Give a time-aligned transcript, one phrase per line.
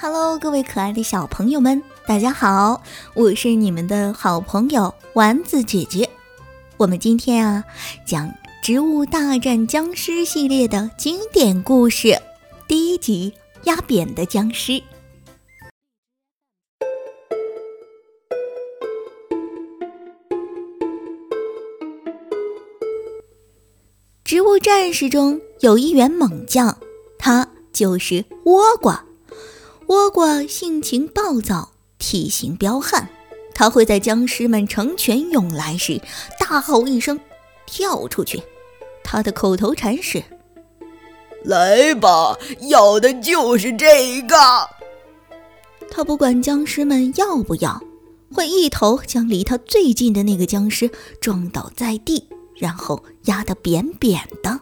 [0.00, 2.80] Hello，各位可爱的小朋友们，大家好！
[3.14, 6.08] 我是你们的好朋友丸子姐姐。
[6.76, 7.64] 我们今天啊，
[8.06, 8.28] 讲
[8.62, 12.16] 《植物大战僵尸》系列的经典故事，
[12.68, 13.34] 第一集
[13.66, 14.70] 《压扁的僵尸》。
[24.22, 26.78] 植物战士中有一员猛将，
[27.18, 29.04] 他就是倭瓜。
[29.88, 33.08] 倭瓜性情暴躁，体型彪悍。
[33.54, 35.98] 他会在僵尸们成群涌来时
[36.38, 37.18] 大吼一声，
[37.64, 38.42] 跳出去。
[39.02, 40.22] 他的口头禅是
[41.42, 42.36] ：“来吧，
[42.68, 44.36] 要的就是这个。”
[45.90, 47.82] 他不管僵尸们要不要，
[48.30, 54.60] 会一头将离他最近的那个僵尸撞倒在地，然后压得扁扁的。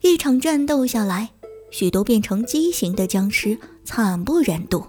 [0.00, 1.32] 一场战斗下来。
[1.72, 3.56] 许多变成畸形的僵尸
[3.92, 4.84] 惨不忍睹，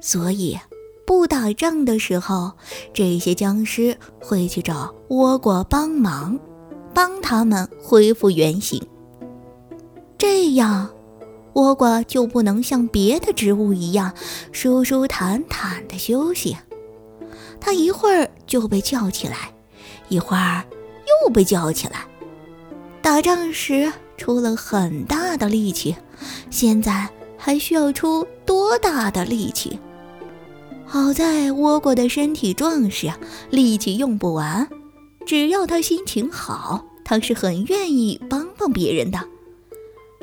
[0.00, 0.58] 所以
[1.06, 2.52] 不打仗的时候，
[2.94, 6.40] 这些僵尸会去找倭瓜帮忙，
[6.94, 8.82] 帮他们恢复原形。
[10.16, 10.88] 这样，
[11.52, 14.14] 倭瓜就不能像别的植物一样
[14.50, 16.56] 舒舒坦坦的休息，
[17.60, 19.52] 他一会儿就被叫起来，
[20.08, 20.64] 一会儿
[21.22, 22.06] 又被叫起来，
[23.02, 23.92] 打仗时。
[24.16, 25.94] 出了很大的力气，
[26.50, 27.08] 现在
[27.38, 29.78] 还需要出多大的力气？
[30.84, 33.12] 好在倭瓜的身体壮实，
[33.50, 34.68] 力气用不完。
[35.24, 39.18] 只要他心情好，他是很愿意帮帮别人的。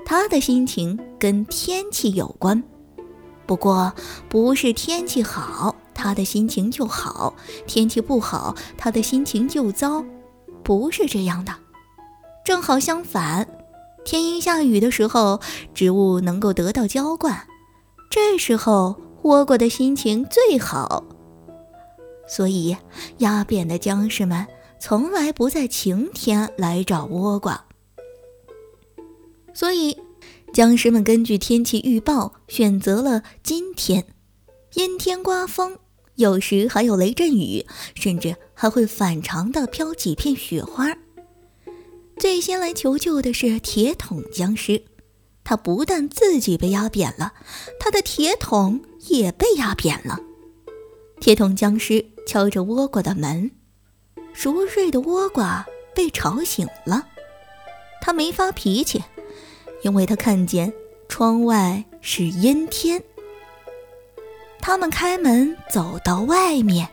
[0.04, 2.64] 他的心情跟天气有关，
[3.46, 3.94] 不过
[4.28, 7.34] 不是天气好他的心情就好，
[7.68, 10.04] 天气不好他的心情就糟，
[10.64, 11.54] 不是这样的，
[12.44, 13.48] 正好相反。
[14.06, 15.42] 天阴下雨的时候，
[15.74, 17.48] 植物能够得到浇灌，
[18.10, 21.04] 这时候倭瓜的心情最好。
[22.28, 22.78] 所以
[23.18, 24.46] 压扁的僵尸们
[24.80, 27.66] 从来不在晴天来找倭瓜。
[29.54, 29.98] 所以，
[30.54, 34.06] 僵尸们根据天气预报选择了今天，
[34.74, 35.78] 阴天刮风，
[36.16, 37.66] 有时还有雷阵雨，
[37.96, 40.96] 甚至还会反常的飘几片雪花。
[42.18, 44.84] 最先来求救的是铁桶僵尸，
[45.44, 47.34] 他不但自己被压扁了，
[47.80, 50.20] 他的铁桶也被压扁了。
[51.20, 53.52] 铁桶僵尸敲着倭瓜的门，
[54.34, 57.08] 熟睡的倭瓜被吵醒了。
[58.02, 59.04] 他没发脾气，
[59.84, 60.72] 因为他看见
[61.08, 63.04] 窗外是阴天。
[64.62, 66.90] 他们开门走到外面，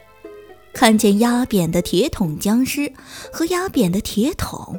[0.73, 2.93] 看见压扁的铁桶僵尸
[3.33, 4.79] 和压扁的铁桶。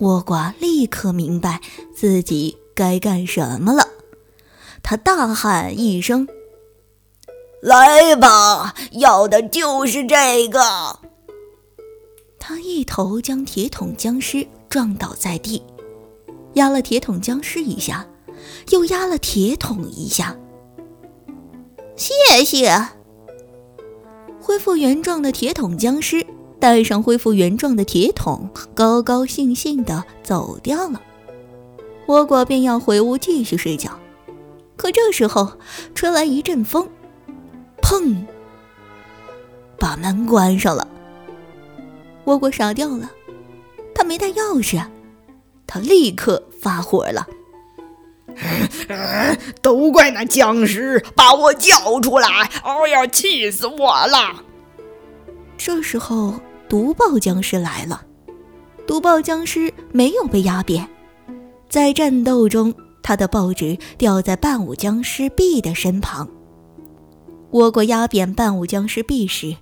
[0.00, 1.60] 倭瓜立刻明白
[1.94, 3.88] 自己该干什么了，
[4.82, 6.28] 他大喊一声
[7.62, 11.00] ：“来吧，要的就是这个！”
[12.38, 15.62] 他一头将铁桶僵尸撞倒在地，
[16.54, 18.06] 压了铁桶僵尸一下，
[18.70, 20.36] 又压了铁桶一下。
[21.96, 22.88] 谢谢，
[24.38, 26.25] 恢复原状的铁桶僵尸。
[26.66, 31.00] 带上恢复原状的铁桶，高高兴兴地走掉了。
[32.08, 33.96] 倭瓜便要回屋继续睡觉，
[34.74, 35.52] 可这时候
[35.94, 36.88] 吹来一阵风，
[37.80, 38.16] 砰，
[39.78, 40.88] 把门关上了。
[42.24, 43.12] 倭瓜傻掉了，
[43.94, 44.84] 他没带钥匙，
[45.68, 47.28] 他立刻发火了
[49.62, 52.28] ：“都怪那僵尸把我叫出来！
[52.64, 54.42] 哎呀，气死我了！”
[55.56, 56.34] 这时候，
[56.68, 58.04] 毒爆僵尸来了。
[58.86, 60.88] 毒爆僵尸没有被压扁，
[61.68, 62.72] 在战斗中，
[63.02, 66.28] 他的报纸掉在半舞僵尸 B 的身旁。
[67.52, 69.56] 倭瓜压扁半舞僵尸 B 时，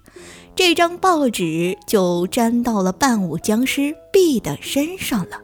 [0.55, 5.41] 这张报纸就粘到了半舞僵尸 B 的身上了。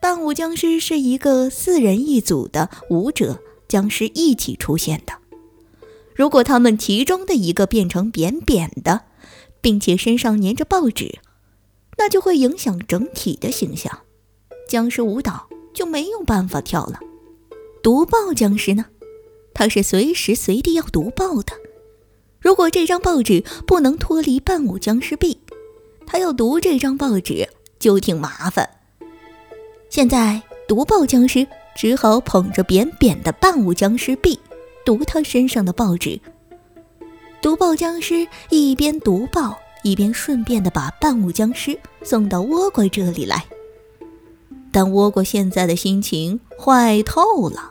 [0.00, 5.12] 半舞僵尸是一个四人一组的舞者僵尸一起出现的。
[6.14, 9.02] 如果他们其中的一个变成扁扁的，
[9.60, 11.18] 并且身上粘着报纸，
[11.98, 14.00] 那就会影响整体的形象，
[14.68, 17.00] 僵尸舞蹈就没有办法跳了。
[17.82, 18.86] 毒爆僵尸呢，
[19.54, 21.52] 它是随时随地要毒爆的。
[22.40, 25.38] 如果这张报纸不能脱离半舞僵尸臂，
[26.06, 27.48] 他要读这张报纸
[27.78, 28.68] 就挺麻烦。
[29.88, 34.38] 现在毒爆僵尸只好捧着扁扁的半舞僵尸臂。
[34.82, 36.18] 读他身上的报纸，
[37.42, 43.46] 毒爆僵尸一边毒爆，一边顺便的把半物僵尸送到倭瓜这里来。
[44.70, 47.70] 但倭瓜现在的心情坏透了，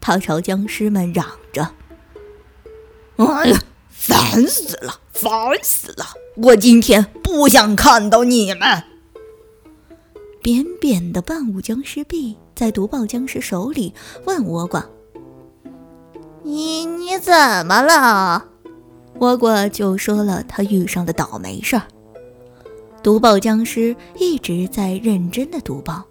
[0.00, 1.70] 他朝僵尸们嚷着
[3.16, 3.58] ：“哎呀，
[3.90, 5.30] 烦死了，烦
[5.62, 6.06] 死了！
[6.36, 8.82] 我今天不想看到你们。”
[10.42, 14.86] 扁扁的半物僵尸币在毒爆僵尸手里问倭瓜
[16.42, 17.32] ：“你你怎
[17.66, 18.46] 么了？”
[19.20, 21.82] 倭瓜就说了他遇上的倒霉事儿。
[23.02, 26.02] 毒爆僵尸一直在认真的毒爆，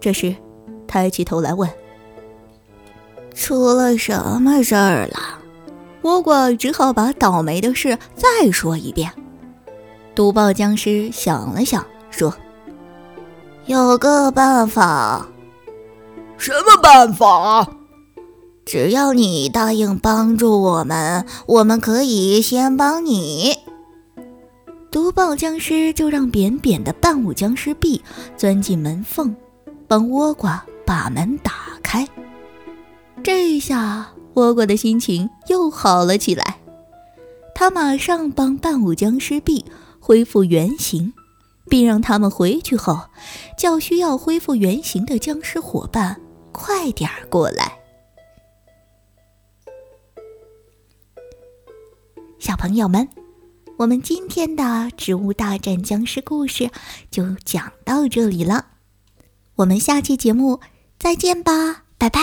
[0.00, 0.34] 这时
[0.86, 1.68] 抬起头来问
[3.34, 5.40] ：“出了什么事儿了？”
[6.02, 9.12] 倭瓜只好把倒霉的事再说一遍。
[10.14, 12.32] 毒爆僵尸想了想，说
[13.66, 15.26] ：“有个办法。
[16.38, 17.68] ”“什么办法？”
[18.66, 23.56] 只要你答应帮助我们，我们可以先帮你。
[24.90, 28.02] 毒爆僵尸就让扁扁的半舞僵尸臂
[28.36, 29.36] 钻进门缝，
[29.86, 32.08] 帮倭瓜把门打开。
[33.22, 36.58] 这下倭瓜的心情又好了起来，
[37.54, 39.64] 他马上帮半舞僵尸臂
[40.00, 41.12] 恢复原形，
[41.68, 42.98] 并让他们回去后
[43.56, 46.20] 叫需要恢复原形的僵尸伙伴
[46.50, 47.78] 快点儿过来。
[52.46, 53.08] 小朋友们，
[53.76, 54.62] 我们今天的
[54.96, 56.70] 《植物大战僵尸》故事
[57.10, 58.66] 就讲到这里了，
[59.56, 60.60] 我们下期节目
[60.96, 62.20] 再见吧，拜拜。